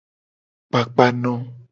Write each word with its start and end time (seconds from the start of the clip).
Kpakpano. 0.69 1.33